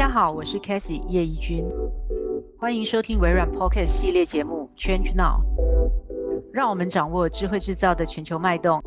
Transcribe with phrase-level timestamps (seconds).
[0.00, 1.62] 大家好，我是 Cassie 叶怡君，
[2.58, 5.42] 欢迎收听微软 Podcast 系列节目 Change Now，
[6.54, 8.82] 让我们掌握智慧制造的全球脉动，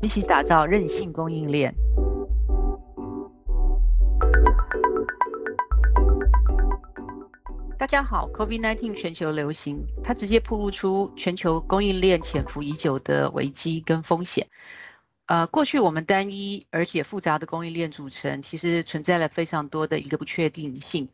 [0.00, 1.74] 一起打造韧性供应链。
[7.78, 14.46] 大家好，COVID-19 全球流行，它直接暴露出全球供应链潜伏已久的危机跟风险。
[15.26, 21.08] 呃，过去我们单一而且复杂的供应链组成，其实存在了非常多的一个不确定性。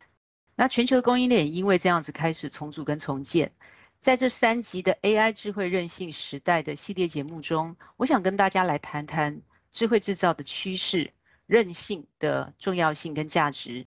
[0.56, 3.52] 那全球供应链因为这样子开始重组跟重建。
[3.98, 11.12] 在这三集的 AI 智慧韧性时代的系列节目中，我想跟大家来谈谈智慧制造的趋势、
[11.46, 13.86] 韧性的重要性跟价值。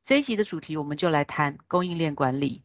[0.00, 2.62] 这一集的主题，我们就来谈供应链管理。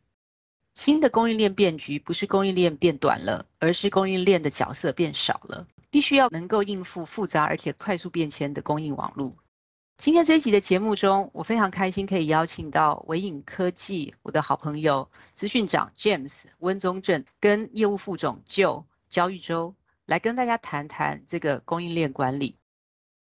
[0.73, 5.67] 新的供应链变局不是供应链变短了，而是供应链的角色变少了。
[5.93, 9.31] 必须要能够应付复杂而且快速变迁的供应网络。
[9.95, 19.75] 今天这一集的节目中，我非常开心可以邀请到维影科技我的好朋友资讯长 James 温宗正跟业务副总 Joe 焦裕洲
[20.07, 22.57] 来跟大家谈谈这个供应链管理。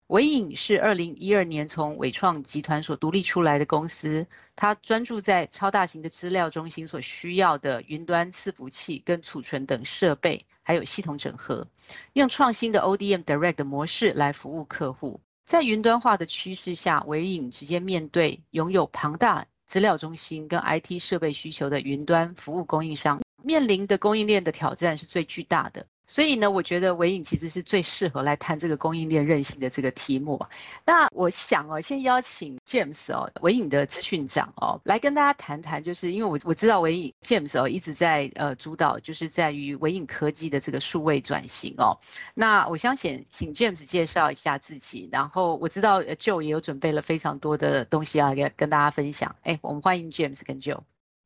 [0.10, 11.68] 纬颖是二零一二年从伟创集团所独立出来的公司，它专注在超大型的资料中心所需要的云端伺服器跟储存等设备，还有系统整合，
[12.14, 15.22] 用创新的 ODM Direct 的模式来服务客户。
[15.46, 25.86] 在云端化的趋势下，纬颖直接面对拥有庞大资料中心跟 IT 设备需求的云端服务供应商，面临的供应链的挑战是最巨大的。
[26.10, 30.44] 所以呢，我觉得纬颖其实是最适合来谈这个供应链韧性的这个题目。
[30.84, 42.00] 那我想哦，先邀请 James 哦，纬颖的资讯长哦，来跟大家谈谈，就是因为我我知道纬颖 James 哦一直在呃主导，就是在于纬颖科技的这个数位转型哦。
[42.34, 49.36] 那我想先请 James 介绍一下自己，然后我知道 Joe 也有准备了非常多的东西要跟跟大家分享。
[49.44, 50.80] 哎，我们欢迎 James 跟 Joe。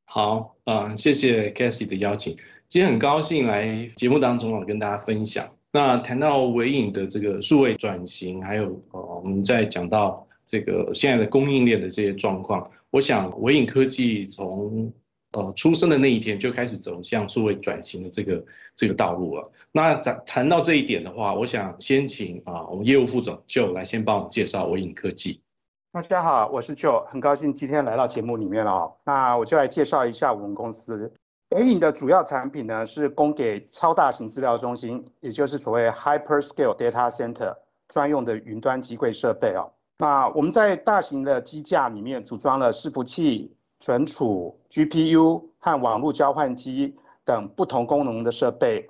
[0.03, 2.37] 好，嗯、呃，谢谢 Cassie 的邀请。
[2.73, 5.47] 今天很高兴来节目当中啊，跟大家分享。
[5.72, 14.91] 那谈到微影的这个数位转型，还有呃，我们在讲到这个现在的供应链的这些状况，我想微影科技从
[15.34, 18.44] 呃出生的那一天就开始走向数位转型的这个
[18.75, 19.51] 这个道路了。
[19.72, 25.44] 那谈谈到这一点的话，我想先请啊我们业务副总就来先帮我们介绍微影科技。
[25.91, 28.94] 大家好，我是 Joe，很高兴今天来到节目里面哦。
[29.05, 31.13] 那我就来介绍一下我们公司。
[31.53, 37.56] 纬颖的主要产品呢，是供给超大型资料中心，也就是所谓 Hyperscale Data Center
[37.88, 39.72] 专用的云端机柜设备哦。
[40.00, 48.90] 那我们在大型的机架里面组装了伺服器、存储、GPU 和网络交换机等不同功能的设备，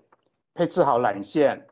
[0.54, 1.68] 配置好缆线，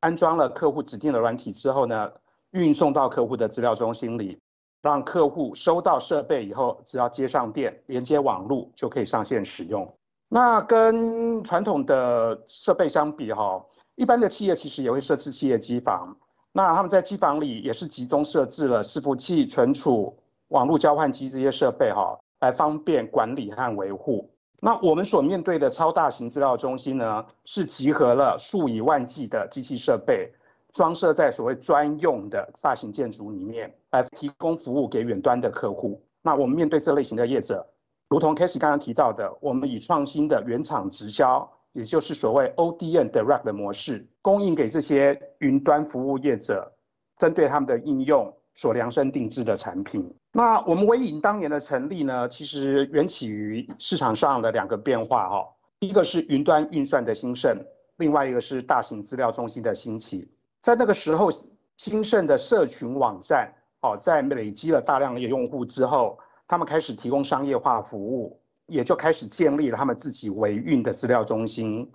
[0.00, 2.10] 安装了客户指定的软体之后呢，
[2.50, 4.40] 运送到客户的资料中心里，
[4.82, 9.88] 让客户收到设备以后，只要接上电，连接网络就可以上线使用。
[10.34, 13.62] 那跟传统的设备相比，哈，
[13.96, 16.16] 一般的企业其实也会设置企业机房。
[16.52, 20.16] 那他们在机房里也是集中设置了伺服器、存储、
[20.48, 24.30] 网络交换机这些设备，哈，来方便管理和维护。
[24.58, 30.32] 那我们所面对的超大型资料中心呢，是集合了数以万计的机器设备，
[30.72, 36.02] 装设在所谓专用的大型建筑里面，来提供服务给远端的客户。
[36.22, 37.66] 那我们面对这类型的业者。
[38.12, 46.74] 如同 Case 刚刚提到的，我们以创新的原厂直销，也就是所谓 ODN Direct 的模式，供应给这些云端服务业者，
[47.16, 50.14] 针对他们的应用所量身定制的产品。
[50.30, 55.48] 那我们微影当年的成立呢，其实缘起于市场上的两个变化哈，
[55.80, 57.64] 一个是云端运算的兴盛，
[57.96, 60.30] 另外一个是大型资料中心的兴起。
[60.60, 61.30] 在那个时候，
[61.78, 66.18] 兴盛的社群网站，哦，在累积了大量的用户之后。
[66.48, 71.92] 他们开始提供商业化服务，也就开始建立了他们自己维运的资料中心。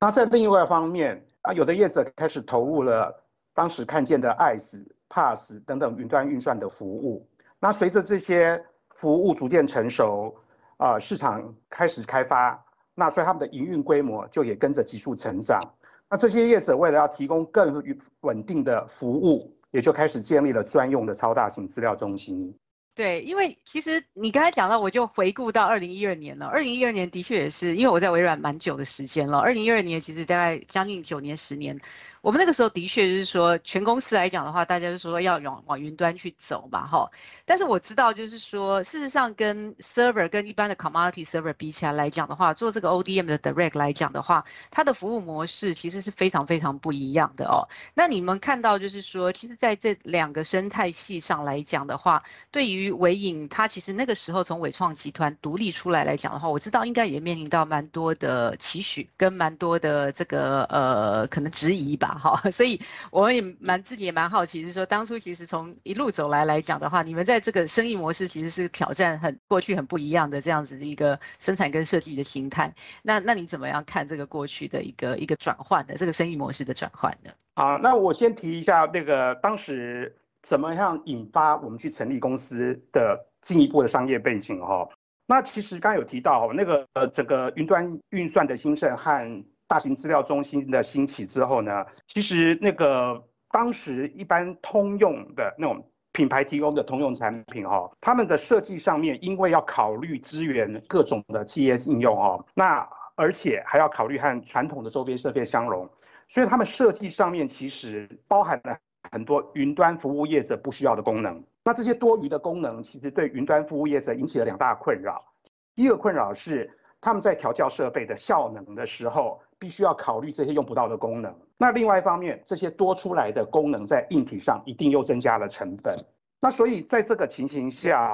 [0.00, 3.24] 那在另外一方面啊，有的业者开始投入了
[3.54, 7.26] 当时看见的 IaaS、PaaS 等等云端运算的服务。
[7.58, 10.34] 那随着这些服务逐渐成熟，
[10.76, 12.62] 啊，市场开始开发，
[12.94, 15.62] 那所以他们的营运规模就也跟着急速成长。
[16.10, 17.82] 那这些业者为了要提供更
[18.20, 22.54] 稳定的服务，也就开始建立了专用的超大型资料中心。
[22.94, 26.46] 对，因为其实你刚才讲到，我就回顾到二零一二年了。
[26.46, 29.38] 二零一二年的确也是，因为我在微软蛮久的时间了。
[29.38, 31.80] 二零一二年其实大概将近九年、十年，
[32.24, 37.10] 我们那个时候的确就是说，全公司来讲的话，大家就说要往往云端去走嘛，哈。
[37.44, 47.68] 但是我知道，就是说，事实上跟 server 跟一般的 commodity server 比起来来讲的话，做这个 ODM 的 direct 来讲的话，它的服务模式其实是非常非常不一样的哦。
[47.92, 62.13] 那你们看到就是说，其实在这两个生态系上来讲的话，对于纬颖，它其实那个时候从伟创集团独立出来来讲的话，我知道应该也面临到蛮多的期许跟蛮多的这个呃可能质疑吧。
[62.18, 62.80] 好， 所以
[63.10, 72.74] 我也蛮自己也蛮好奇，是说当初其实从一路走来来讲的话，你们在这个生意模式其实是挑战很过去很不一样的这样子的一个生产跟设计的形态。
[73.02, 77.30] 那那你怎么样看这个过去的一个一个转换的这个生意模式的转换呢？
[77.56, 84.88] 好，那我先提一下那个当时怎么样引发我们去成立公司的进一步的商业背景哈。
[85.26, 89.44] 那其实刚刚有提到那个呃整个云端运算的兴盛和
[89.74, 105.90] 大型资料中心的兴起之后呢，其实那个当时一般通用的那种品牌提供的通用产品哦，他们的设计上面因为要考虑支援各种的企业应用哦，那而且还要考虑和传统的周边设备相容，
[106.28, 108.78] 所以他们设计上面其实包含了
[109.10, 111.42] 很多云端服务业者不需要的功能。
[111.64, 115.34] 那这些多余的功能，其实对云端服务业者引起了两大困扰。
[115.74, 121.34] 第一个困扰是他们在调校设备的效能的时候，必须要考虑这些用不到的功能。
[121.56, 125.96] 那另外一方面，这些多出来的功能在硬体上一定又增加了成本。
[126.40, 128.12] 那所以在这个情形下，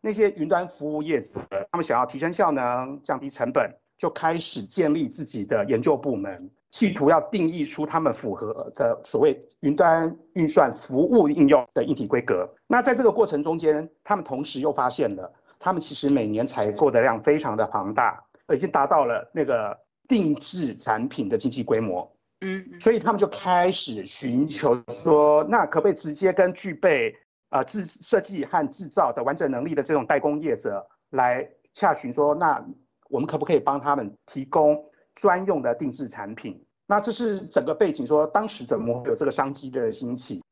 [0.00, 1.40] 那些云端服务业者，
[1.70, 12.48] 他们想要提升效能、降低成本，就开始建立自己的研究部门，企图要定义出他们符合的所谓云端运算服务应用的硬体规格。
[12.66, 19.78] 那在这个过程中间，他们同时又发现了，他们其实每年采购的量非常的庞大，已经达到了那个。
[20.10, 27.14] 定制产品的经济规模，嗯，所以他们就开始寻求说，那可不可以直接跟具备
[27.50, 32.60] 啊制设计和制造的完整能力的这种代工业者来洽询说，那
[33.08, 34.84] 我们可不可以帮他们提供
[35.14, 36.60] 专用的定制产品？
[36.88, 40.42] 那这是整个背景，说当时怎么会有这个商机的兴起？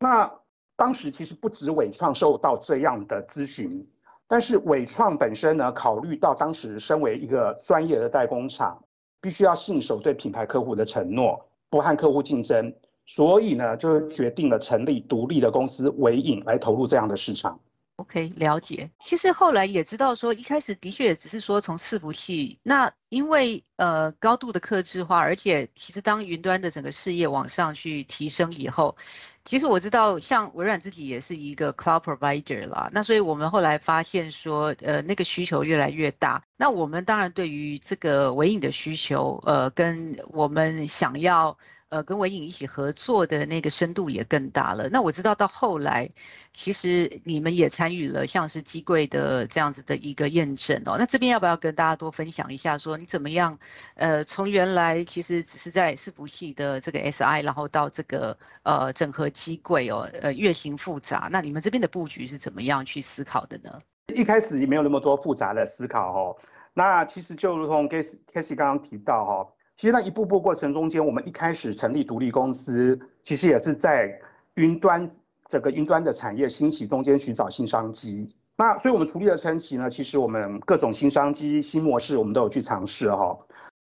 [0.00, 0.32] 那
[0.74, 3.86] 当时其实不止伟创受到这样的咨询，
[4.26, 8.82] 但是伟创本身呢，考虑到当时身为一个专业的代工厂。
[9.22, 12.74] 必须要信守对品牌客户的承诺，不和客户竞争，
[13.06, 17.58] 所以呢，就决定了成立独立的公司唯影来投入这样的市场。
[18.02, 18.90] OK，了解。
[18.98, 28.96] 其实后来也知道说，一开始的确也只是说从伺服器，那因为呃高度的克制化，而且其实当云端的整个事业往上去提升以后，
[29.44, 41.56] 其实我知道像微软自己也是一个 cloud provider 啦，那所以我们后来发现说，呃那个需求越来越大，那我们当然对于这个微影的需求，呃跟我们想要。
[41.92, 44.88] 呃，跟文颖一起合作的那个深度也更大了。
[44.88, 46.08] 那我知道到后来，
[46.54, 50.96] 其实你们也参与了像是机柜的这样子的一个验证哦。
[50.98, 53.58] 那这边要不要跟大家多分享一下，说你怎么样？
[53.96, 61.28] 呃，从原来其实只是在伺服器的这个 SI，然后到这个呃整合机柜哦，呃越形复杂。
[61.30, 63.78] 那你们这边的布局是怎么样去思考的呢？
[64.14, 66.36] 一开始也没有那么多复杂的思考哦。
[66.72, 69.48] 那其实就如同 Case Casey 刚刚提到哈、哦。
[69.82, 74.16] 其实，在一步步过程中间，我们一开始成立独立公司，其实也是在
[74.54, 75.10] 云端
[75.48, 78.32] 整个云端的产业兴起中间寻找新商机。
[78.56, 83.36] 那所以，我们处理的称期呢，其实我们各种新商机、新模式，我们都有去尝试哈。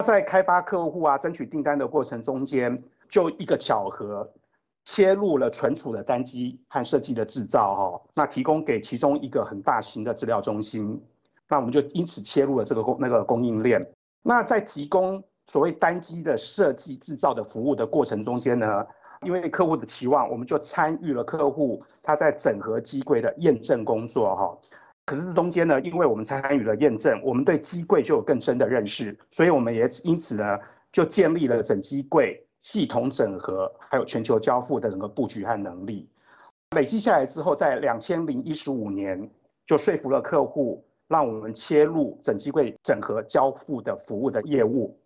[0.04, 4.28] 在开发客户啊、争取订单的过程中间，就一个巧合，
[4.86, 8.02] 切入了存储的单机和设计的制造哈。
[8.16, 11.00] 那提供给其中一个很大型的资料中心，
[11.48, 13.92] 那我们就因此切入了这个供那个供应链。
[14.24, 18.86] 那在提供所谓单机的设计制造的服务的过程中间呢，
[19.22, 24.58] 因为客户的期望，我们就参与了客户他在整合机柜的验证工作哈。
[25.06, 30.58] 可是中间呢，因为我们参与了验证，我们对机柜就有更深的认识，所以我们也因此呢，
[30.92, 36.10] 就建立了整机柜系统整合还有全球交付的整个布局和能力。
[36.76, 39.30] 累积下来之后，在两千零一十五年
[39.68, 44.98] 就说服了客户，让我们切入整机柜整合交付的服务的业务。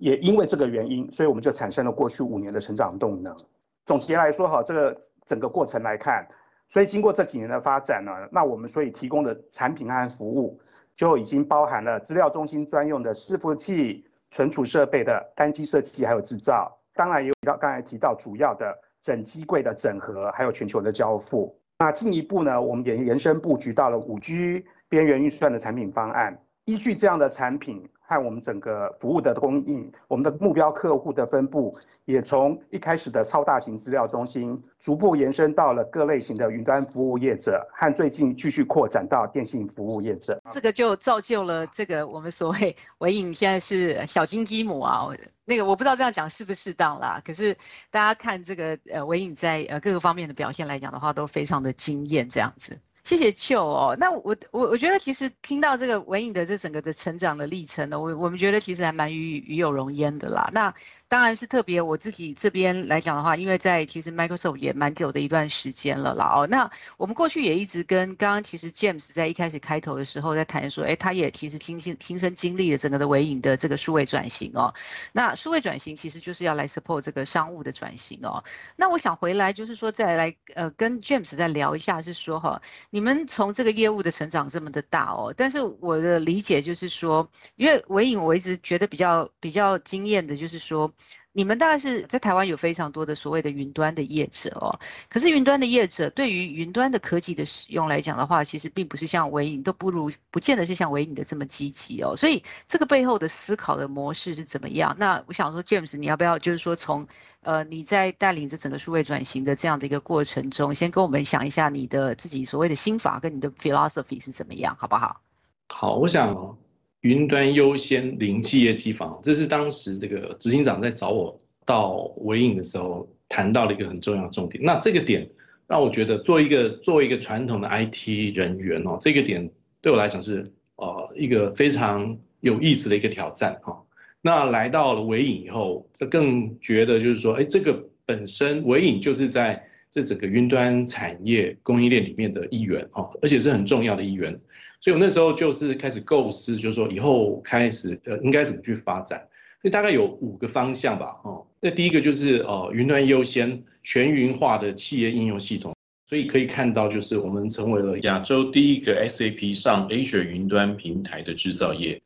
[0.00, 3.36] 也因为这个原因，所以我们就产生了过去五年的成长动能。
[3.84, 6.26] 总结来说，哈，这个整个过程来看，
[6.68, 10.58] 所以经过这几年的发展呢，那我们所以提供的产品和服务
[10.96, 21.54] 就已经包含了资料中心专用的伺服器、存储设备的单机设计还有制造，当然也有到刚才提到主要的整机柜的整合，还有全球的交付。
[21.78, 27.86] 那进一步呢，我们也延伸布局到了五 G 边缘运算的产品方案，依据这样的产品。
[28.10, 31.78] 和我们整个服务的供应，我们的目标客户的分布。
[32.06, 40.42] 也从一开始的超大型资料中心，逐步延伸到了各类型的云端服务业者，和最近继续扩展到电信服务业者。
[40.52, 45.06] 这个就造就了这个我们所谓纬颖现在是小金鸡母啊，
[45.44, 47.22] 那个我不知道这样讲是不是适当啦。
[47.24, 47.56] 可是
[47.92, 52.80] 大家看这个呃纬颖在呃各个方面的表现来讲的话，都非常的惊艳这样子。
[53.02, 60.50] 谢谢舅哦，那我我我觉得其实听到这个纬颖的这整个的成长的历程呢，我我们觉得其实还蛮与与有荣焉的啦。
[60.52, 60.74] 那
[61.08, 66.46] 当然是特别我自己这边来讲的话，因为在其实 Microsoft 也蛮久的一段时间了啦哦。
[66.46, 74.74] 那我们过去也一直跟刚刚其实 James 在一开始开头的时候在谈说，哎，他也其实亲亲亲身经历了整个的纬颖的这个数位转型哦。
[75.12, 78.44] 那数位转型其实就是要来 support 这个商务的转型哦。
[78.76, 90.92] 那我想回来就是说再来呃跟 James 再聊一下，是说哈，你你们从这个业务的成长这么的大哦，但是我的理解就是说，因为唯影我一直觉得比较比较惊艳的就是说。
[91.32, 102.16] 你们大概是在台湾有非常多的所谓的云端的业者哦，可是云端的业者对于云端的科技的使用来讲的话，其实并不是像纬颖都不如，不见得是像纬颖的这么积极哦。
[102.16, 104.96] 所以这个背后的思考的模式是怎么样？
[104.98, 107.06] 那我想说，James，你要不要就是说从
[107.42, 115.20] 呃你在带领着整个数位转型的这样的一个过程中，先跟我们想一下你的自己所谓的心法跟你的 philosophy 是怎么样，好不好？
[115.68, 116.58] 好，我想。
[117.00, 124.62] 云端优先零企业机房，这是当时这个执行长在找我到纬颖的时候谈到了一个很重要的重点。
[124.62, 125.28] 那这个点
[125.66, 133.82] 让我觉得，做一个作为一个传统的 IT 人员哦，这个点对我来讲是呃一个非常有意思的一个挑战哈。
[134.20, 144.38] 那来到了纬颖以后，这更觉得就是说，哎，这个本身纬颖就是在这整个云端产业供应链里面的一员哈，而且是很重要的一员。
[144.80, 149.28] 所以，我那时候就是开始构思，就是说以后开始呃，应该怎么去发展。
[149.60, 151.46] 所以大概有五个方向吧，哦。
[151.60, 155.74] 那第一个就是呃，云端优先、全云化的企业应用系统。
[156.08, 162.00] 所以可以看到，就是我们成为了亚洲第一个 SAP 上 Azure 云端平台的制造业。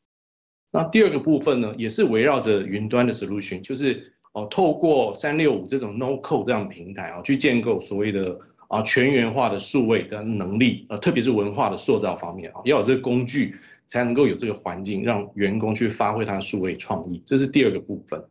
[0.73, 8.40] 那第二个部分呢，也是围绕着云端的 solution，就是哦，透过三六五这种 No Code 这样平台啊，去建构所谓的。
[8.68, 13.54] 啊，全员化的数位的能力，呃，特别是文化的塑造方面啊，要有这个工具，
[13.87, 18.25] 才能够有这个环境，让员工去发挥他的数位创意，这是第二个部分。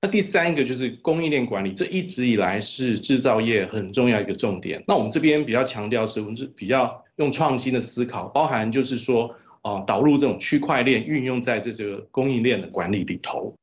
[0.00, 4.82] 那第三个就是供应链管理，这一直以来是制造业很重要一个重点。
[4.86, 13.54] 那我们这边比较强调是，我们是比较用创新的思考，包含就是说，啊，导入这种区块链，运用在这个供应链的管理里头。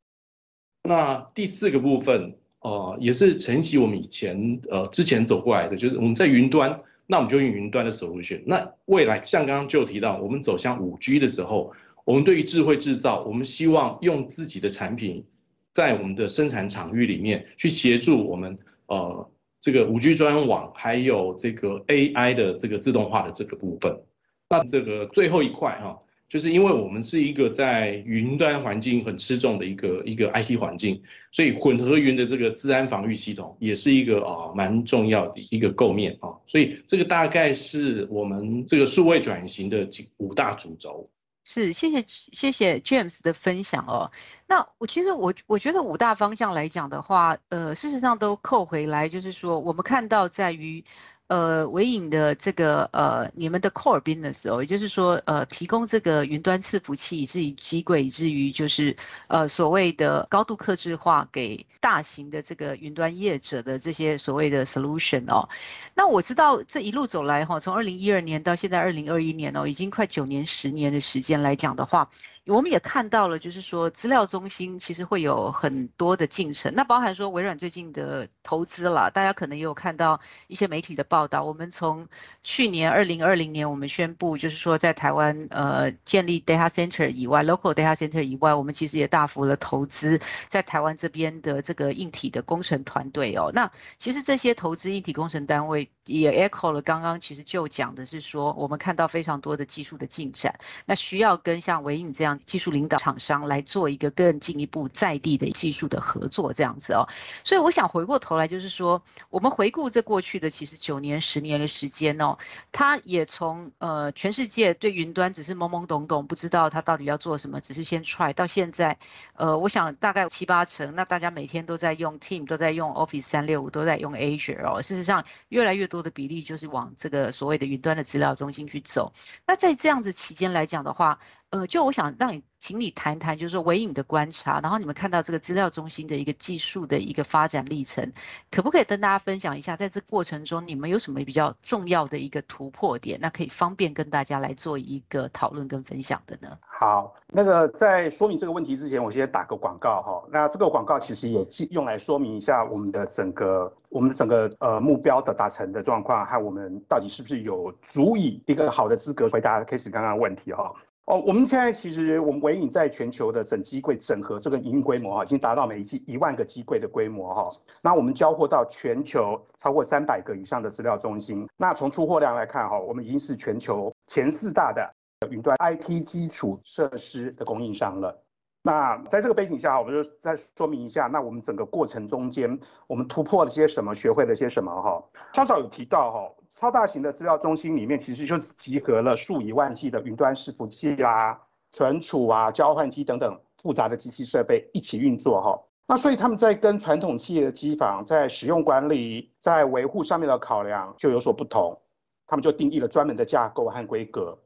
[0.83, 2.35] 那第四个部分。
[2.65, 8.41] 呃，也是承袭我们以前呃之前走过来的，就是我们在云端，那我们就用云端的 solution。
[8.47, 11.73] 那未来像刚刚就提到，我们走向五 G 的时候，
[12.05, 15.25] 我们对于智慧制造，我们希望用自己的产品
[15.73, 18.57] 在我们的生产场域里面去协助我们
[18.87, 19.29] 呃
[19.61, 24.01] 这个五 G 专网，还有这个 AI 的这个自动化的这个部分。
[24.49, 26.01] 那这个最后一块哈。
[26.35, 31.01] 就是因为我们是一个在云端环境很吃重的一个一个 IT 环境，
[31.31, 41.09] 所以混合云的这个资安防御系统也是一个啊蛮重要的一个构面啊，所以这个大概是我们这个数位转型的几五大主轴。
[41.45, 44.11] 是，谢谢谢谢 James 的分享哦。
[44.45, 50.83] 那我其实我我觉得五大方向来讲的话，呃，事实上都扣回来，就是说我们看到在于。
[51.27, 58.95] 呃，纬颖的这个呃，你们的 core business 哦，也就是说，呃，提供这个云端伺服器，以至于机柜，以至于就是
[59.27, 65.49] 呃，所谓的高度客制化给大型的这个云端业者的这些所谓的 solution 哦。
[65.95, 72.11] 那我知道这一路走来哈，从二零一二年到现在二零二一年哦，已经快九年、十年的时间来讲的话。
[72.47, 81.43] 我们也看到了，就是说资料中心其实会有很多的进程，那包含说微软最近的投资啦，大家可能也有看到一些媒体的报道。
[81.43, 82.07] 我们从
[82.43, 93.49] 去年二零二零年，我们宣布就是说在台湾呃建立 data center 以外，local data center 以外，我们其实也大幅的投资在台湾这边的这个硬体的工程团队哦。
[93.55, 102.34] 那其实这些投资硬体工程单位也 echo 了刚刚其实就讲的是说，我们看到非常多的技术的进展，那需要跟像纬颖这样。
[102.45, 107.07] 技术领导厂商来做一个更进一步在地的技术的合作，这样子哦。
[107.43, 112.37] 所以我想回过头来，就是说，我们回顾这过去的其实九年、十年的时间哦，
[112.71, 118.97] 他也从呃全世界对云端只是懵懵懂懂，不知道他到底要做什么，只是先 try 到现在，
[119.35, 124.81] 呃，我想大概七八成，那大家每天都在用 Team，都在用 Office 三六五，都在用 Azure 哦。
[124.81, 129.13] 事实上，越来越多的比例就是往这个所谓的云端的资料中心去走。
[129.45, 131.19] 那在这样子期间来讲的话，
[131.51, 138.11] 呃，就我想让你，请你谈谈，就是说纬颖的观察，然后你们看到这个资料中心的一个技术的一个发展历程，
[138.51, 143.19] 可不可以跟大家分享一下，在这过程中你们有什么比较重要的一个突破点？
[143.21, 146.57] 那可以方便跟大家来做一个讨论跟分享的呢？
[146.67, 150.27] 好，那个在说明这个问题之前，我先打个广告哈。
[150.31, 160.73] 那这个广告其实也用来说明一下我们的整个我们的整个呃目标的达成的状况，还有我们到底是不是有足以一个好的资格回答 case 刚刚的问题哈。
[161.05, 167.51] 哦，我们现在其实我们唯影在全球的整机柜整合这个营运规模哈，已经达到每一季一万个机柜的规模哈。
[167.83, 171.47] 那我们交货到全球超过三百个以上的资料中心。
[171.57, 174.95] 那从出货量来看哈，我们已经是全球前四大的
[175.29, 178.24] 云端 IT 基础设施的供应商了。
[178.67, 185.03] 那在这个背景下，我们就再说明一下，那我们整个过程中间，我们突破了些什么，学会了些什么哈。
[185.33, 191.39] 稍早有提到哈，超大型的资料中心里面，其实就集合了数以万计的云端伺服器啦、
[191.71, 195.61] 存储啊、交换机等等复杂的机器设备一起运作哈。
[195.85, 201.79] 那所以他们在跟传统企业的机房在使用管理、在维护上面的考量就有所不同，
[202.25, 204.39] 他们就定义了专门的架构和规格。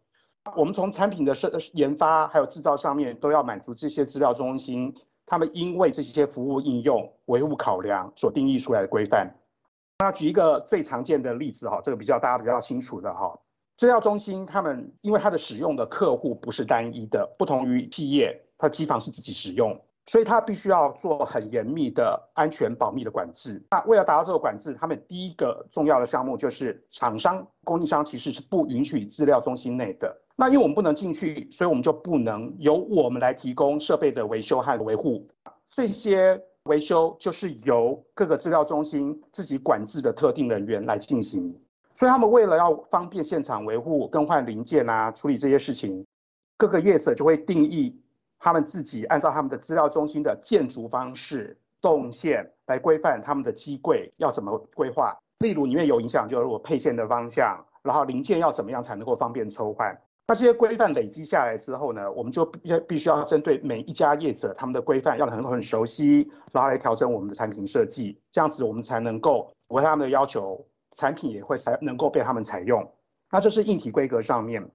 [0.55, 9.35] 我们从产品的设研发还有制造上面，都要满足这些资料中心，他们因为这些服务应用维护考量所定义出来的规范。
[9.99, 13.39] 那举一个最常见的例子哈，这个比较大家比较清楚的哈，
[13.75, 19.79] 资料中心他们因为它的使用的客户不是单一的，不同于企业，它机房是自己使用。
[20.05, 23.63] 所以它必须要做很严密的安全保密的管制。
[23.69, 30.19] 那为了达到这个管制，他们第一个重要的项目就是厂商、供应商其实是不允许资料中心内的。
[30.39, 35.27] 那因为我们不能进去，所以我们就不能由我们来提供设备的维修和维护。
[35.67, 41.59] 这些维修就是由各个资料中心自己管制的特定人员来进行。
[41.93, 46.05] 所以他们为了要方便现场维护、更换零件啊，处理这些事情，
[46.55, 48.01] 各个业者就会定义。
[48.39, 55.17] 他们自己按照他们的资料中心的建筑方式、动线来规范他们的机柜要怎么规划。
[55.39, 59.99] 例如里面有影响，就是我配线的方向，然后零件要怎么样才能够方便抽换。
[60.29, 70.63] 那这些规范累积下来之后呢，我们就必必须要针对每一家业者他们的规范要很很熟悉，然后来调整我们的产品设计，这样子我们才能够符合他们的要求，
[70.95, 72.87] 产品也会才能够被他们采用。
[73.31, 74.69] 那这是硬体规格上面，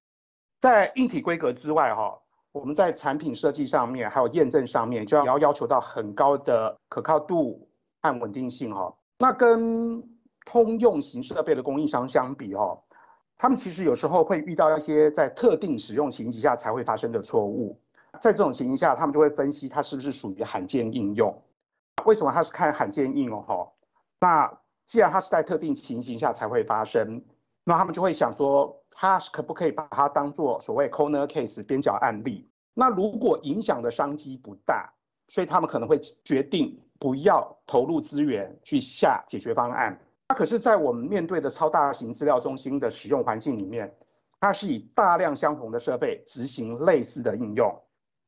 [0.59, 2.19] 在硬体规格之外哈。
[2.51, 7.69] 我们在产品设计上面，还有验证上面，就要要要求到很高的可靠度
[8.01, 8.93] 和稳定性哈。
[9.19, 10.03] 那跟
[10.45, 12.77] 通用型设备的供应商相比哈，
[13.37, 17.79] 他们其实有时候会遇到一些在特定使用情形下才会发生的错误。
[18.21, 21.41] 在这种情形下，他们就会分析它是不是属于罕见应用。
[22.05, 23.71] 为什么它是看罕见应用哈？
[24.19, 27.21] 那既然它是在特定情形下才会发生，
[27.63, 28.81] 那他们就会想说。
[28.97, 32.47] 它可不可以把它当做所谓 corner case 边角案例？
[32.73, 34.89] 那如果影响的商机不大，
[35.27, 39.99] 所以他们可能会决定不要投入资源去下解决方案。
[40.27, 43.95] 它可是，在我们面对的超大型资料中心的使用环境里面，
[44.39, 47.79] 它是以大量相同的设备执行类似的应用，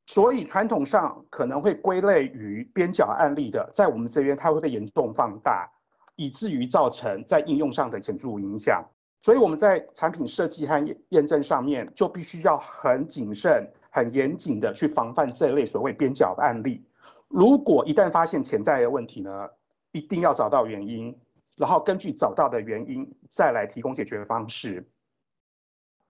[0.05, 5.67] 所以传统上可能会归类于边角案例的，在我们这边它会被严重放大，
[6.15, 8.85] 以至于造成在应用上的显著影响。
[9.23, 16.85] 所以我们在产品设计和验证上面，就必须要很谨慎、很严谨的去防范这类所谓边角案例。
[17.27, 19.49] 如果一旦发现潜在的问题呢，
[19.91, 21.17] 一定要找到原因，
[21.57, 24.89] 然后根据找到的原因再来提供解决方式。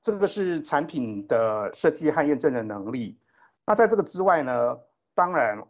[0.02, 3.18] 这个是产品的设计和验证的能力。
[3.66, 4.78] 那在这个之外呢，
[5.16, 5.62] 当然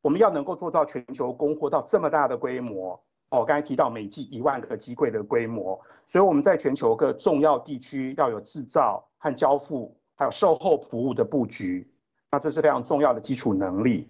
[0.00, 2.98] 我们要能够做到全球供货到这么大的规模。
[3.30, 11.92] 哦刚才提到每机一万个机柜的规模，所以我们在全球各重要地区要有制造和交付，还有售后服务的布局，
[12.30, 14.08] 那这是非常重要的基础能力。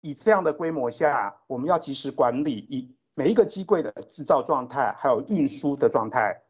[0.00, 6.40] 以这样的规模下，我们要及时管理一每一个机柜的制造状态，还有运输的状态。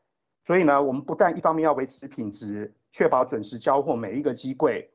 [0.44, 4.90] 所以呢，我们不但一方面要维持品质，确保准时交货每一个机柜，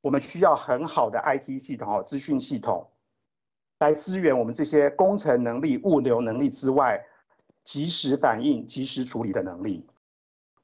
[0.00, 2.88] 我们需要很好的 IT 系统、资讯系统。
[3.78, 7.04] 来支援我们这些工程能力、物流能力之外，
[7.62, 9.86] 及时反应、及时处理的能力。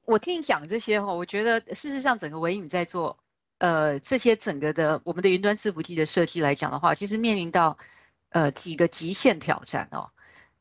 [0.06, 3.18] 我听你讲这些哈，我觉得事实上整个维影在做，
[3.58, 7.76] 呃，这些整个的我们的云端伺服器的设计来讲的话，其实面临到
[8.30, 10.08] 呃几个极限挑战哦。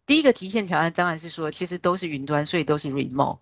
[0.05, 3.39] 第一个极限挑战当然是说，其实都是云端，所以都是 remote。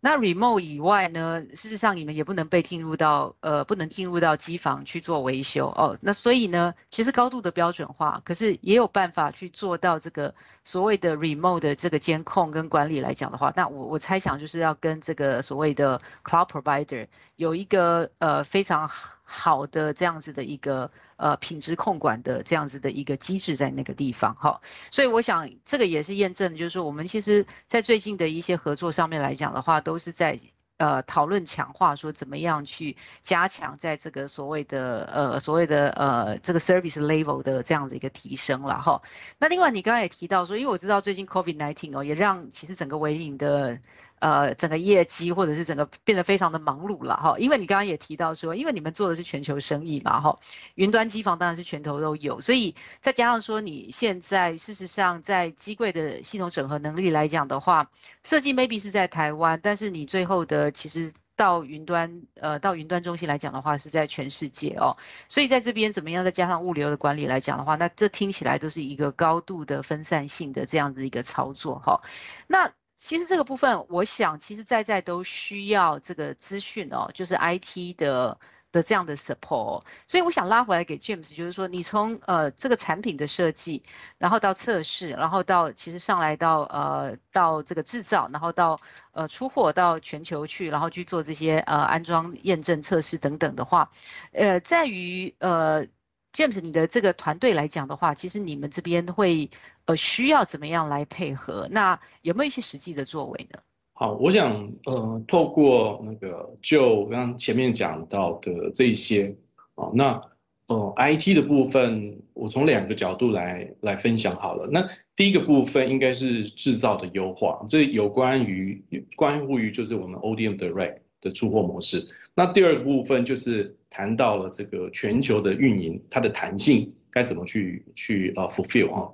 [0.00, 5.96] 那 remote 以外呢，事实上你们也不能被进入到，呃，不能进入到机房去做维修哦。
[6.02, 18.90] 那所以呢，其实高度的标准化，可是也有办法去做到这个所谓的 remote 的这个监控跟管理来讲的话，那我我猜想就是要跟这个所谓的 cloud provider 有一个呃非常
[19.24, 24.60] 好的这样子的一个呃品质控管的这样子的一个机制在那个地方哈，
[24.92, 30.38] 所以我想这个也是验证，就是说我们其实在最近的一些合作上面来讲的话，都是在。
[30.76, 39.00] 呃，讨论强化说怎么样去加强在这个所谓的呃所谓的呃这个 service level 的这样的一个提升了哈。
[39.38, 43.78] 那另外你刚刚也提到说，因为我知道最近 Covid nineteen 哦，也让其实整个维影的。
[44.24, 50.38] 呃，整个业绩或者是整个变得非常的忙碌了哈，因为你刚刚也提到说，因为你们做的是全球生意嘛哈，
[50.76, 57.90] 云端机房当然是全球都有，所以再加上说你现在事实上在机柜的系统整合能力来讲的话，
[58.22, 64.96] 设计 maybe 是在台湾，但是你最后的其实到云端呃到云端中心来讲的话是在全世界哦，
[65.28, 72.00] 所以在这边怎么样再加上物流的管理来讲的话，那这听起来都是一个高度的分散性的这样的一个操作哈，
[72.46, 72.72] 那。
[72.96, 78.38] 其实这个部分，我想其实在在都需要这个资讯哦，就是 IT 的
[78.70, 83.82] 的这样的 support，所以我想拉回来给 James，就是说你从呃这个产品的设计，
[84.18, 88.80] 然后到测试，然后到其实上来到呃到这个制造，然后到
[89.12, 93.90] 呃出货到全球去，然后去做这些呃安装、验证、测试等等的话，
[94.32, 95.86] 呃在于呃。
[96.34, 99.48] James，你的这个团队来讲的话，其实你们这边会
[99.84, 101.68] 呃需要怎么样来配合？
[101.70, 103.60] 那有没有一些实际的作为呢？
[103.92, 109.36] 好，我想呃透过那个就刚刚前面讲到的这些
[109.76, 110.20] 啊，那
[110.66, 114.68] 呃 IT 的部分，我从两个角度来来分享好了。
[114.72, 118.82] 那第一个部分应该是制造的优化，这有关于
[119.14, 122.08] 关乎于就是我们 ODM Direct 的出货模式。
[122.34, 123.76] 那第二个部分就是。
[123.94, 129.12] 谈到了这个全球的运营，它的弹性该怎么去去呃 fulfill 啊？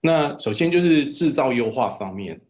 [0.00, 2.40] 那首先就是制造优化方面，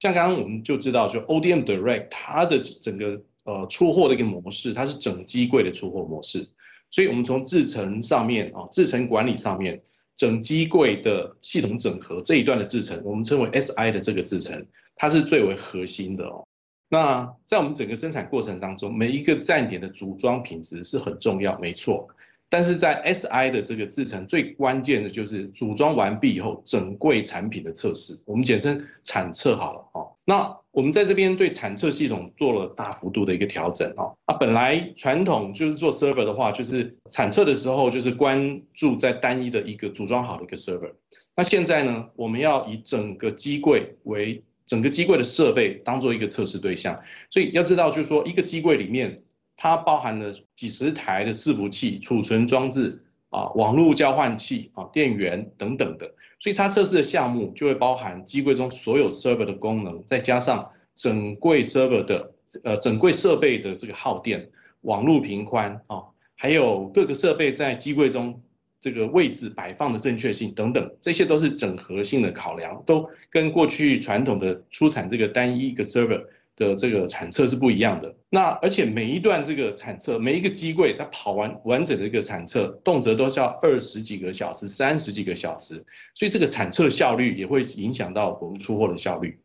[0.00, 6.48] 像刚刚我们就知道，就 ODM Direct 它的整个呃出货的一个模式，它是整机柜的出货模式，
[6.90, 9.80] 所以我们从制程上面啊，制程管理上面，
[10.16, 14.66] 整机柜的系统整合这一段的制程，我们称为 SI 的这个制程，
[14.96, 16.44] 它是最为核心的哦。
[16.92, 22.08] 那在我们整个生产过程当中，每一个站点的组装品质是很重要，没错。
[22.52, 30.16] 但是在 SI 的这个制程，最关键的就是组装完毕以后，整柜产品的测试，我们简称产测好了哦。
[30.24, 34.16] 那我们在这边对产测系统做了大幅度的一个调整哦。
[34.24, 40.94] 啊，本来传统就是做 server 的话，就是产测的时候就是关注在单一的一个组装好的一个 server。
[41.36, 46.96] 那现在呢，我们要以整个机柜为整个机柜的设备当做一个测试对象，
[47.28, 49.24] 所以要知道，就是说一个机柜里面，
[49.56, 64.50] 它包含了几十台的伺服器、储存装置啊、网络交换器啊、电源等等的，所以它测试的项目就会包含机柜中所有 server 的功能，再加上整柜 server 的呃整柜设备的这个耗电、
[64.82, 66.04] 网络频宽啊，
[66.36, 68.40] 还有各个设备在机柜中。
[68.80, 76.24] 这个位置摆放的正确性等等，这些都是整合性的考量，都跟过去传统的出产这个单一一个 server
[76.56, 78.16] 的这个产测是不一样的。
[78.30, 89.38] 那而且每一段这个产测，每一个机柜它跑完完整的一个产测，动辄都是要二十几个小时、三十几个小时，所以这个产测效率也会影响到我们出货的效率。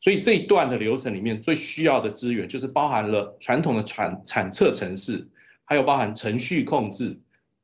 [0.00, 5.28] 所以这一段的流程里面最需要的资源，就是包含了传统的产产测程式，
[5.64, 7.18] 还有包含程序控制。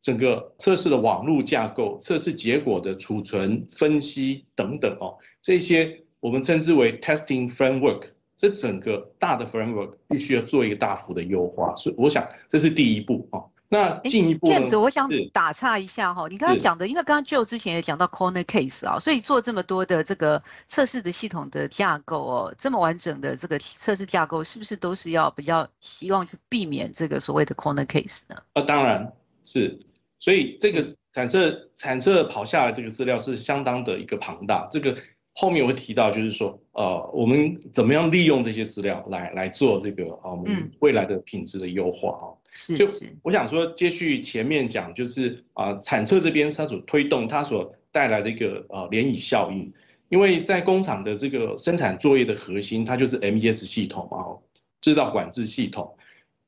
[0.04, 8.08] 整个测试的网络架构、测试结果的储存、分析等等哦，这些我们称之为 testing framework。
[8.36, 13.48] 这整个大的 framework 必须要做一个大幅的优化，所以我想这是第一步哦。
[13.70, 14.52] 那进一步呢？
[14.52, 28.36] 这样子，我想打岔一下哈，你刚刚讲的，因为刚刚 Joe 之前也讲到 corner case 啊，所以做这么多的这个测试的系统的架构哦，这么完整的这个测试架构，是不是都是要比较希望去避免这个所谓的 corner case 呢？
[28.52, 29.10] 啊，当然
[29.44, 29.78] 是。
[30.24, 30.82] 所以这个
[31.12, 34.96] 产测产测跑下来这个资料是相当的一个庞大，这个
[35.34, 42.24] 后面我会提到，就是说，呃，我们怎么样利用这些资料来来做这个啊，我们未来的品质的优化啊。
[42.54, 42.78] 是。
[42.78, 42.88] 就
[43.22, 49.70] 我想说，接续前面讲，就是啊，产测这边它所推动它所带来的一个呃涟漪效应，
[50.08, 54.40] 因为在工厂的这个生产作业的核心，它就是 MES 系统啊，
[54.80, 55.94] 制造管制系统。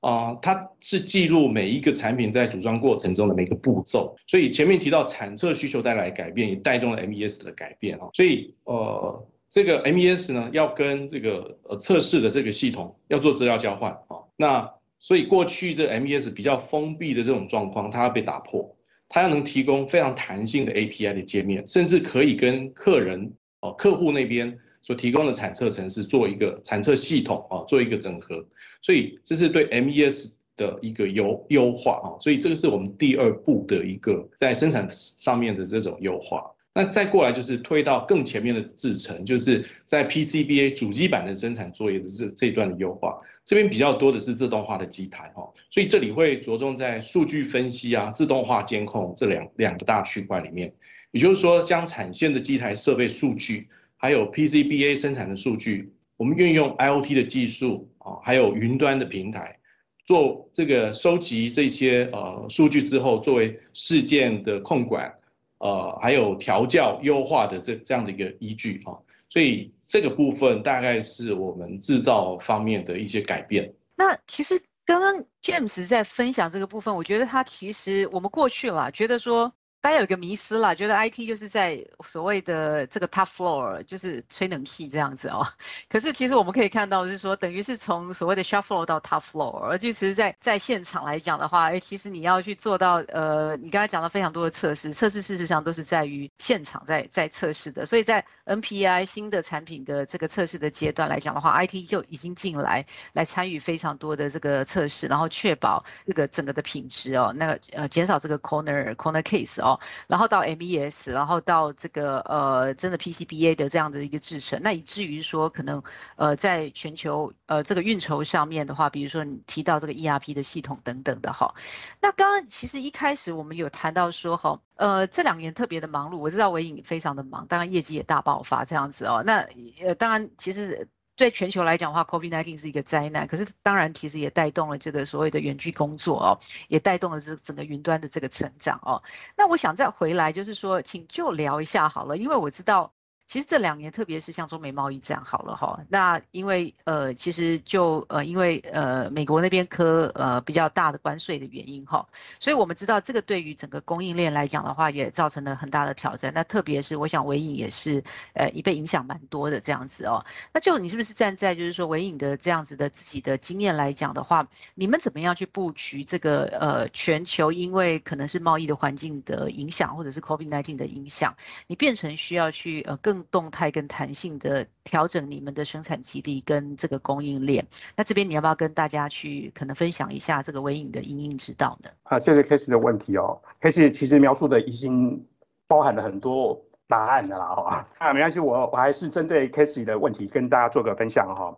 [0.06, 8.06] 啊、它是记录每一个产品在组装过程中的每个步骤，所以前面提到产测需求带来改变，也带动了 MES 的改变啊。
[8.14, 14.22] 所以呃，这个 MES 呢，要跟这个呃测试的这个系统要做资料交换啊。
[14.36, 18.76] 那所以过去这 MES 比较封闭的这种状况，它要被打破，
[19.08, 24.56] 它要能提供非常弹性的 API 的界面，甚至可以跟客人哦、客户那边。
[24.86, 28.46] 所提供的产测程式做一个产测系统啊，做一个整合，
[28.82, 36.52] 所以这是对 MES 的一个优优化啊，所以这个是我们第二步的一个在生产上面的这种优化。
[36.72, 50.74] 那再过来就是推到更前面的制程，就是在 PCBA 主机板的生产作业的这这段的优化，这边比较多的是自动化的机台哈，所以这里会着重在数据分析啊、自动化监控这两两个大区块里面，
[51.10, 59.58] 也就是说将产线的机台设备数据，还有 PCBA 生产的数据，我们运用 IoT 的技术啊，还有云端的平台。
[60.04, 65.12] 做这个收集这些呃数据之后，作为事件的控管，
[65.58, 68.94] 呃，还有调教优化的这这样的一个依据啊，
[69.28, 73.74] 所以这个部分大概是我们制造方面的一些改变。
[73.96, 79.52] 那其实刚刚 James 在分享这个部分，我觉得他其实我们过去了，觉得说。
[79.86, 85.46] 大家有一个迷思啦，觉得 IT 就是在所谓的这个 top floor，就是吹冷气这样子哦。
[85.88, 97.86] 可是其实我们可以看到，是说等于是从所谓的 shuff floor 到 top floor，而且其实在在现场来讲的话，哎，其实你要去做到呃，你刚才讲了非常多的测试，测试事实上都是在于现场在在测试的。
[97.86, 109.75] 所以在 NPI 新的产品的这个测试的阶段来讲的话，IT 就已经进来来参与非常多的这个测试，然后确保这个整个的品质哦，那个呃减少这个 corner corner case 哦。
[110.06, 115.82] 然后到 MES，然后到这个呃，真的 PCBA 的这样的一个制程，那以至于说可能
[116.16, 121.54] 呃，在全球呃这个运筹上面的话，比如说你提到这个 ERP 的系统等等的哈，
[122.00, 129.46] 那刚刚其实一开始我们有谈到说哈，呃这两年特别的忙碌，我知道纬颖非常的忙，当然业绩也大爆发这样子哦，那
[129.80, 130.88] 呃当然其实。
[131.16, 139.02] 对全球来讲的话，COVID-19 是一个灾难，可是当然其实也带动了这个所谓的远距工作哦，也带动了这整个云端的这个成长哦。
[139.36, 142.95] 那我想再回来，就是说，请就聊一下好了，因为我知道。
[143.26, 152.06] 其实这两年，特别是像中美贸易战好了哈，那因为呃，其实就呃，因为呃，美国那边科呃比较大的关税的原因哈，
[152.38, 156.32] 所以我们知道这个对于整个供应链来讲的话，也造成了很大的挑战。
[156.32, 160.24] 那特别是我想纬颖也是呃，也被影响蛮多的这样子哦。
[160.52, 167.50] 那就你是不是站在就是说纬颖的这样子的自己的经验来讲的话，你们怎么样去布局这个呃全球？
[167.50, 171.36] 因为可能是贸易的环境的影响，或者是 COVID-19 的影响，
[171.66, 173.15] 你变成需要去呃更。
[173.24, 181.90] 动态跟弹性的调整你们的生产基地跟这个供应链，那这边你要不要跟大家去可能分享一下这个微影的营运之道呢？
[182.04, 185.26] 啊，谢谢 Casey 的问题哦，Casey 其实描述的已经
[185.66, 191.56] 包含了很多答案的啦哈，啊没关系，我我还是针对 Casey 的问题跟大家做个分享哈。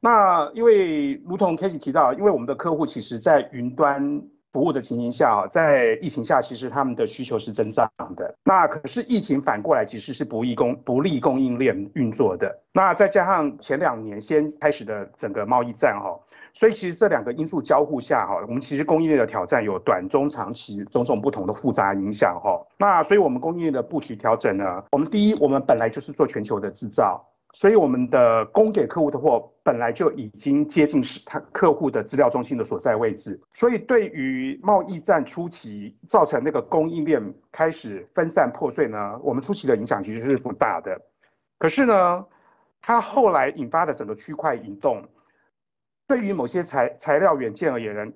[0.00, 4.22] 那因为如同 Casey 提到，因为我们的客户其实在云端。
[4.52, 8.34] 服务的情形下，在疫情下，其实他们的需求是增长的。
[8.44, 12.62] 那可是疫情反过来其实是不利供不利供应链运作的。
[12.72, 16.18] 那再加上前两年先开始的整个贸易战哈，
[16.54, 22.66] 所以其实这两个因素交互下哈，我们其实供应链的挑战有短、中、长期种种不同的复杂影响哈。
[22.78, 27.28] 那所以我们供应链的布局调整呢，我们第一，我们本来就是做全球的制造。
[27.52, 41.00] 所以我们的供给客户的货本来就已经接近是他客户的资料中心的所在位置，所以对于贸易战初期造成那个供应链开始分散破碎呢，我们初期的影响其实是不大的。
[41.58, 42.26] 可是呢，
[42.82, 45.08] 它后来引发的整个区块移动，
[46.06, 48.12] 对于某些材材料元件而言呢，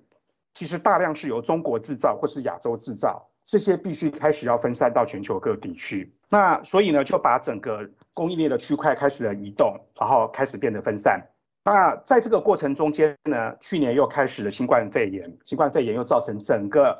[0.53, 6.13] 其实大量是由中国制造或是亚洲制造，这些必须开始要分散到全球各地区。
[6.29, 11.21] 那所以呢，就把整个供应链的区块开始了移动，然后开始变得分散。
[11.65, 16.99] 那在这个过程中间呢，去年又开始了新冠肺炎，新冠肺炎又造成整个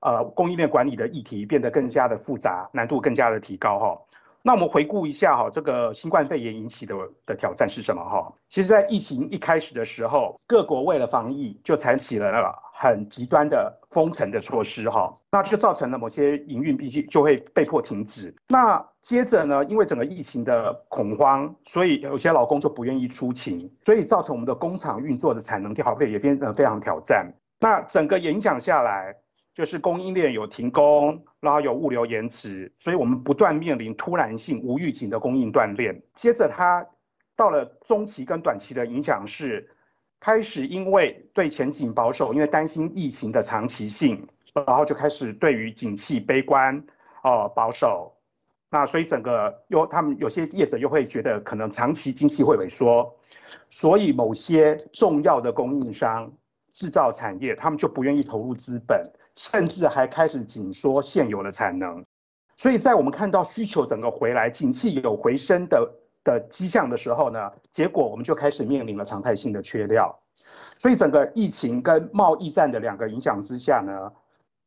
[0.00, 3.98] 呃供应链管理的议题变得更加的复杂，难度更加的提高哈。
[4.44, 8.32] 那我们回顾一下哈，这个新冠肺炎引起的的挑战是什么哈？
[8.50, 18.34] 其实，在疫情一开始的时候，各国为了防疫就采取了那个很极端的封城的措施哈，那就造成了某些营运必须就会被迫停止。
[18.48, 27.32] 那接着呢，因为整个疫情的恐慌，所以有些劳工就不愿意出勤，所以造成我们的工厂运作的产能调配也变得非常挑战。
[27.60, 29.14] 那整个影响下来，
[29.54, 36.02] 就是供应链有停工，然后有物流延迟，所以我们不断面临突然性、无预警的供应断裂。
[36.14, 36.86] 接着它
[37.36, 39.68] 到了中期跟短期的影响是，
[40.20, 46.84] 开始因为对前景保守，因为担心疫情的长期性，然后就开始对于景气悲观
[47.22, 48.14] 哦、保守。
[48.70, 53.18] 那所以整个又他们有些业者又会觉得可能长期经济会萎缩，
[53.68, 56.32] 所以某些重要的供应商、
[56.72, 59.12] 制造产业他们就不愿意投入资本。
[59.36, 62.04] 甚至还开始紧缩现有的产能，
[62.56, 65.90] 所以在我们看到需求整个回来，景气有回升的
[66.24, 70.18] 的迹象的时候呢，结果我们就开始面临了常态性的缺料。
[70.78, 74.12] 所以整个疫情跟贸易战的两个影响之下呢，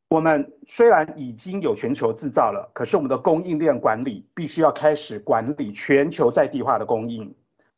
[0.09, 7.35] 我们虽然已经有全球制造了，可是我们的供应链管理必须要开始管理全球在地化的供应。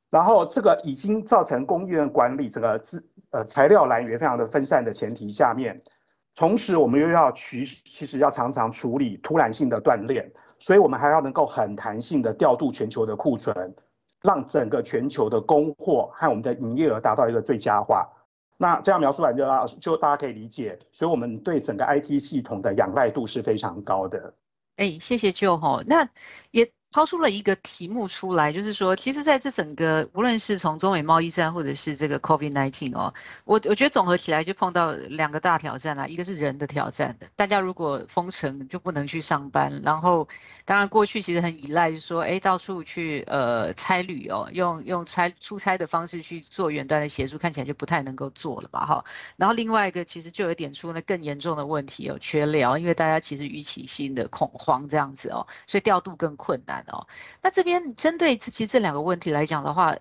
[0.09, 5.81] 然后这个已经造成供应链管理这个资呃材料来源非常的分散的前提下面，
[6.37, 13.75] 同时我们又要其其实要常常处理突然性的断链，所以我们还要能够很弹性的调度全球的库存，
[14.21, 18.07] 让整个全球的供货和我们的营业额达到一个最佳化。
[18.55, 19.45] 那这样描述完就
[19.79, 24.35] 就大家可以理解，所以我们对整个 IT 系统的仰赖度是非常高的。
[24.75, 26.07] 哎，谢谢 Joe 哈，那
[26.51, 26.69] 也。
[26.97, 33.13] 抛出了一个题目出来，就是说，其实在这整个无论是从中美贸易战，或者是这个 COVID-19 哦，
[33.45, 40.27] 我我觉得综合起来就碰到两个大挑战啦，一个是人的挑战，大家如果封城就不能去上班，然后
[40.65, 49.05] 当然过去其实很依赖，就说，哎，到处去呃差旅哦，用用差出差的方式去做远端的协助，看起来就不太能够做了吧哈。
[49.35, 56.83] 然后另外一个其实就有点出了更严重的问题哦，缺料，因为大家其实预期性的恐慌这样子哦，所以调度更困难。
[56.87, 57.07] 哦，
[57.41, 59.95] 那这边针对其实这两个问题来讲的话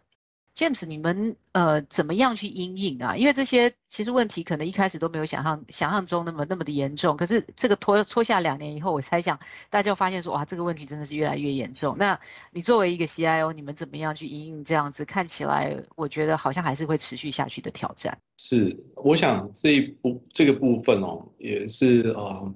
[0.54, 3.14] ，James，你们呃怎么样去因应啊？
[3.14, 11.96] 因为这些其实问题可能一开始都没有想象想象中那么那么的严重，可是这个拖拖下两年以后，我猜想大家就发现说，哇，这个问题真的是越来越严重。
[11.98, 12.18] 那
[12.52, 18.18] 你作为一个 CIO，你们怎么样去因应这样子看起来，我觉得好像还是会持续下去的挑战。
[18.38, 22.54] 是，我想这一部这个部分哦，也是呃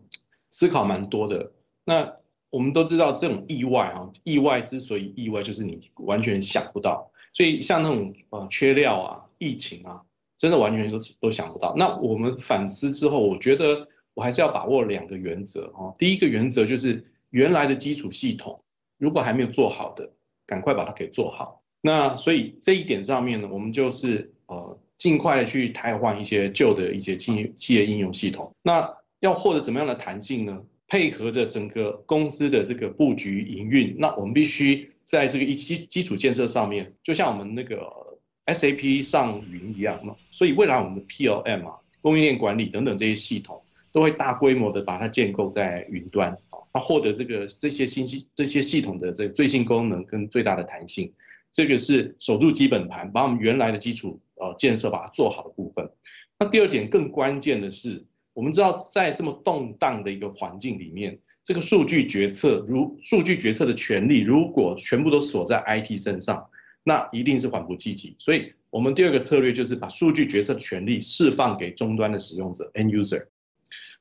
[0.51, 1.53] 思考蛮多的。
[1.85, 2.15] 那
[2.51, 7.11] 我们都知道这种意外啊，意外之所以意外，就是你完全想不到。
[7.33, 10.03] 所以像那种呃缺料啊、疫情啊，
[10.37, 11.75] 真的完全都都想不到。
[11.77, 15.95] 那我们反思之后，我觉得我还是要把握两个原则哈。
[15.97, 18.61] 第一个原则就是原来的基础系统
[18.99, 20.11] 如果还没有做好的，
[20.45, 21.63] 赶快把它给做好。
[21.81, 28.53] 那所以这一点上面呢，我们就是呃尽快的去汰换一些旧的一些企企业应用系统。
[28.63, 30.61] 那要获得怎么样的弹性呢？
[30.91, 37.79] 配合着整个公司的这个布局营运，那我们必须在这个一基基础建设上面，就像我们那个
[38.47, 40.17] SAP 上云一样嘛。
[40.33, 51.13] 所以未来我们的 PLM 啊、供应链管理等等这些系统，都会大规模的把它建构在云端啊，那获得这个这些信息、这些系统的这最新功能跟最大的弹性，
[51.53, 55.89] 这个是守住基本盘，把我们原来的基础呃建设把它做好的部分。
[56.37, 58.07] 那第二点更关键的是。
[58.33, 66.49] 我们知道，在这么动荡的一个环境里面，这个数据决策，如数据决策的权利，如果全部都锁在 IT 身上，
[66.85, 68.15] 那一定是缓不济急。
[68.19, 73.27] 所以，我们第二个策略就是把数据决策的权利释放给终端的使用者 （end user）。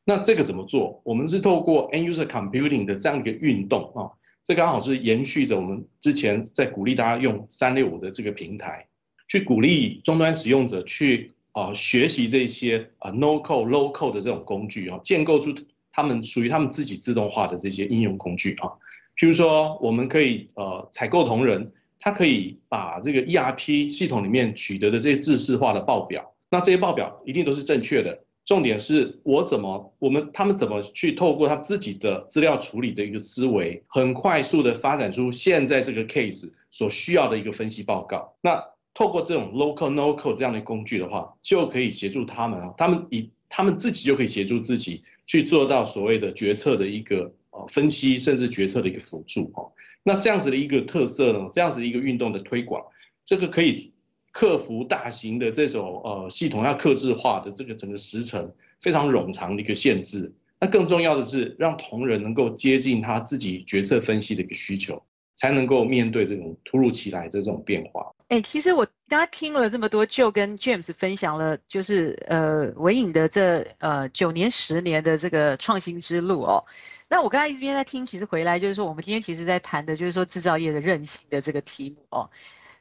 [0.05, 1.01] 那这个怎么做？
[1.03, 4.13] 我们是透过 end user computing 的这样一个运动啊，
[4.45, 8.87] 这刚好是延续着我们之前在鼓励大家用三六五的这个平台，
[9.27, 11.33] 去鼓励终端使用者去。
[11.51, 15.53] 啊，学习这些啊 no code low code 的这种工具啊，建构出
[15.91, 18.69] 他们属于他们自己自动化的这些应用工具啊。
[19.17, 28.23] 譬如说，我们可以呃采购同仁，他可以把这个 ERP 系统里面取得的这些制式化的报表，那这些报表一定都是正确的。
[28.45, 38.35] 重点是我怎么我们他们怎么去透过他自己的资料处理的一个思维，很快速的发展出现在这个 case 所需要的一个分析报告。
[38.41, 38.63] 那
[38.99, 49.71] 透过这种 local no code 这样的工具的话，就可以协助他们啊，他们以他们自己就可以协助自己去做到所谓的决策的一个呃分析，甚至决策的一个辅助哦。
[50.03, 52.83] 那这样子的一个特色呢，这样子的一个运动的推广，
[53.23, 53.93] 这个可以
[54.33, 60.33] 克服大型的这种呃系统要克制化的这个整个时程非常冗长的一个限制。
[60.59, 65.01] 那更重要的是，让同仁能够接近他自己决策分析的一个需求，
[65.39, 68.11] 才能够面对这种突如其来的这种变化。
[68.27, 76.65] 哎，其实我刚刚听了这么多，Joe 跟 James 分享了，就是呃纬颖的这呃九年十年的这个创新之路哦。
[77.07, 82.29] 那我刚才一边在听，其实回来就是说，我们今天其实在谈的就是说制造业的韧性的这个题目哦。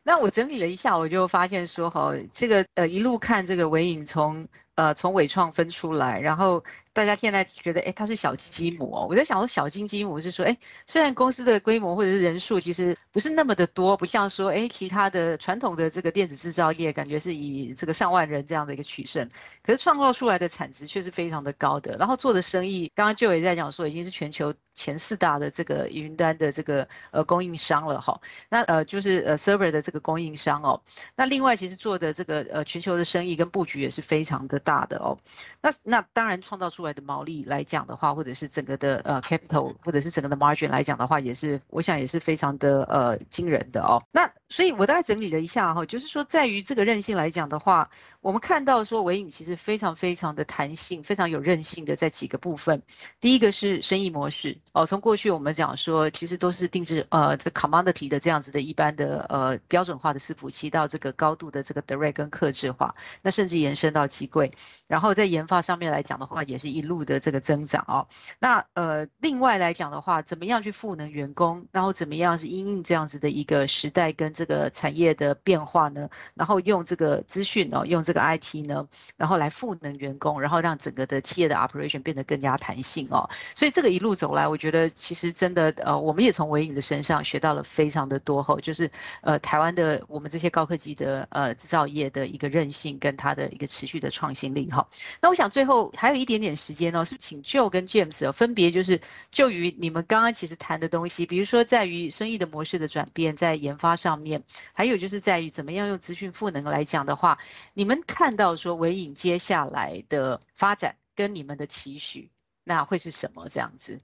[0.03, 6.63] 那我整理了一下，我就发现说，哈，这个呃一路看这个纬颖从呃从伟创分出来，然后。
[6.95, 9.07] 大家现在觉得，哎，它是小金鸡母哦。
[9.09, 19.29] 我在想说，小金鸡母是说，哎，虽然公司的规模或者是人数其实不是那么的多，不像说，哎，其他的传统的这个电子制造业，感觉是以这个上万人这样的一个取胜，
[19.63, 21.97] 可是创造出来的产值却是非常的高的。
[21.99, 28.21] 然后做的生意，刚刚就也在讲说，已经是全球前四大的这个云端的这个呃供应商了哈。
[28.49, 30.83] 那呃就是呃 server 的这个供应商哦。
[31.15, 35.17] 那另外其实做的这个呃全球的生意跟布局也是非常的大的哦。
[35.63, 36.95] 那那当然创造出来。
[36.99, 44.03] 的毛利来讲的话，或者是整个的呃 capital，或者是整个的 margin 来讲的话，也是我想也是非常的呃惊人的哦。
[44.11, 47.91] 那所以我大概整理了一下哈，就是说在于这个韧性来讲的话，
[48.21, 52.83] 我们看到说纬颖其实非常非常的弹性，非常有韧性的在几个部分。
[53.21, 64.51] 第一个是生意模式哦，从过去我们讲说其实都是定制呃这 commodity 的这样子的一般的呃标准化的伺服器，到这个高度的这个 direct 跟客制化，那甚至延伸到机柜，
[64.87, 68.09] 然后在研发上面来讲的话，也是一路的这个增长哦。
[68.39, 78.87] 那呃另外来讲的话，怎么样去赋能员工，然后怎么样是因应这样子的一个时代跟这个产业的变化呢，然后用这个资讯哦，用这个 IT 呢，
[79.17, 83.29] 然后来赋能员工，然后让整个的企业的 operation 变得更加弹性哦。
[83.57, 94.87] 所以这个一路走来，我觉得其实真的呃，我们也从纬颖的身上学到了非常的多哈，就是呃台湾的我们这些高科技的呃制造业的一个韧性跟它的一个持续的创新力哈。
[95.21, 99.01] 那我想最后还有一点点时间哦，是请 Joe 跟 James 分别就是
[99.33, 104.28] 就于你们刚刚其实谈的东西，比如说在于生意的模式的转变，在研发上面。
[104.73, 107.39] 还有就是在于怎么样用资讯赋能来讲的话，
[107.75, 112.31] 你们看到说纬颖接下来的发展跟你们的期许，
[112.65, 113.99] 那会是什么这样子？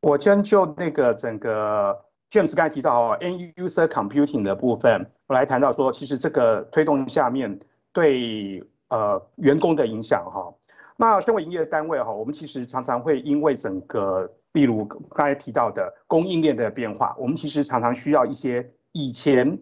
[0.00, 7.58] 我先就那个整个 James 刚才提到哦，N user Computing 的部分，我来谈到说，其实这个推动下面
[7.92, 10.54] 对呃员工的影响哈。
[10.96, 19.58] 那身为营业单位哈，我们其实常常会因为整个，例如刚才提到的供应链的变化，我们其实常常需要一些以前。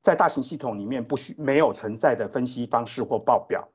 [0.00, 3.68] 在大型系统里面不需没有存在的分析方式或报表，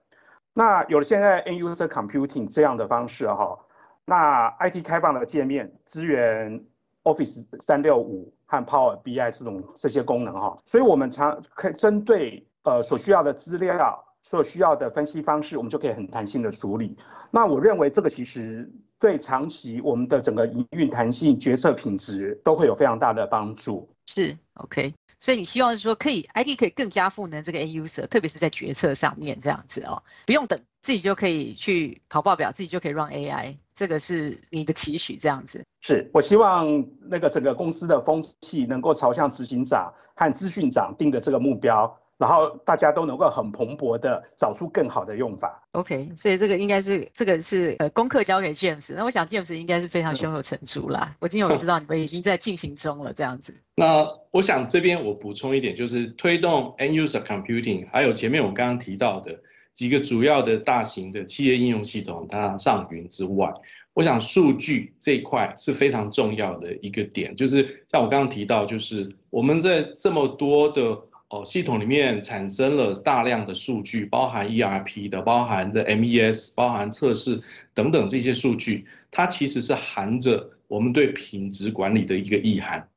[0.54, 3.60] 那有了现在 End User Computing 这样的方式哈，
[4.06, 6.64] 那 IT 开放的界面支援
[7.04, 16.98] Office 三六五和 Power BI 这种这些功能哈，所以我们常可以针对呃所需要的资料、所需要的分析方式，我们就可以很弹性的处理。
[17.30, 23.94] 那我认为这个其实对长期我们的整个营运弹性、决策品质都会有非常大的帮助。
[24.08, 24.94] 是 OK。
[25.24, 35.64] 所以你希望是说，可以 IT 可以更加赋能这个 end user，特别是在决策上面这样子哦，不用等，自己就可以去考报表，自己就可以 run AI，这个是你的期许这样子。
[35.80, 41.98] 是我希望那个整个公司的风气能够朝向执行长和资讯长定的这个目标。
[42.18, 45.68] 然后大家都能够很蓬勃的找出更好的用法。
[45.72, 48.94] OK，所以这个应该是这个是呃功课交给 James。
[48.96, 51.16] 那我想 James 应该是非常胸有成竹啦。
[51.20, 53.56] 我今天我知道你们已经在进行中了，这样子。
[53.76, 59.40] 那我想这边我补充一点，就是推动 End User Computing，还有前面我刚刚提到的
[59.74, 63.52] 几个主要的大型的企业应用系统，它上云之外，
[63.96, 67.36] 我想数据这一块是非常重要的一个点。
[67.36, 71.02] 就是像我刚刚提到，就是我们在这么多的
[71.34, 77.42] 哦，系统里面产生了大量的数据，包含 ERP 的，包含的 MES，包含测试
[77.74, 82.88] 等等这些数据，它其实是含着我们对品质管理的一个意涵。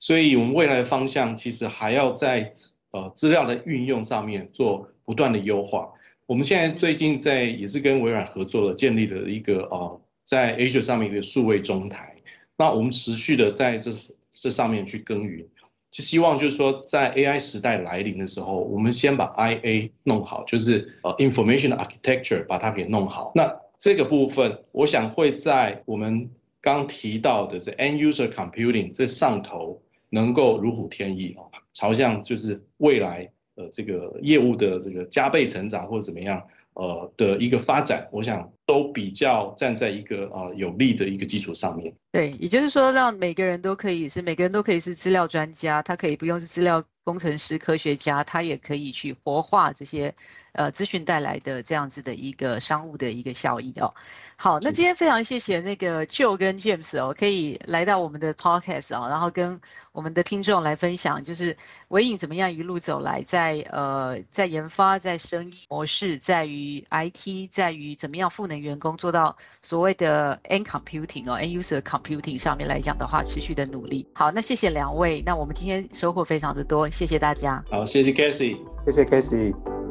[0.00, 2.54] 所以，我们未来的方向其实还要在
[2.92, 5.92] 呃资料的运用上面做不断的优化。
[6.24, 12.16] 我们现在最近在也是跟微软合作了，建立了一个呃在 Azure 上面一个数位中台。
[12.56, 13.92] 那我们持续的在这
[14.32, 15.46] 这上面去耕耘。
[15.92, 23.30] 就希望就是说，在 AI 时代来临的时候，我们先把 IA 弄好，就是呃 Information Architecture 把它给弄好。
[23.34, 26.30] 那这个部分，我想会在我们
[26.62, 36.42] 刚提到的这 End User Computing 这上头能够如虎添翼哦，朝向就是未来呃这个业务的这个加倍成长或者怎么样。
[36.74, 41.94] 呃的一个发展，我想都比较站在一个呃有利的一个基础上面。
[42.12, 50.14] 对，也就是说，让每个人都可以是每个人都可以是资料专家，他可以不用是资料工程师、科学家，他也可以去活化这些。
[50.52, 53.94] 呃，资讯带来的这样子的一个商务的一个效益哦。
[54.36, 59.60] 好，那今天非常谢谢那个 Joe 跟 James 哦，可以来到我们的 Podcast 哦，然后跟
[59.92, 61.56] 我们的听众来分享，就是
[61.88, 74.06] 微影怎么样一路走来在，在呃在研发、在生意模式、在于 IT、在于怎么样赋能员工做到所谓的 End Computing 哦，End User Computing 上面来讲的话，持续的努力。
[74.12, 77.64] 好，那谢谢两位，那我们今天收获非常的多，谢谢大家。
[77.70, 79.81] 好，谢谢 Casey，谢谢 Casey。